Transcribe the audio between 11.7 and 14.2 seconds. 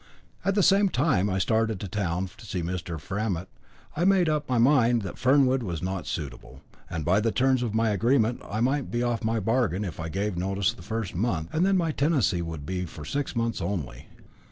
my tenancy would be for the six months only.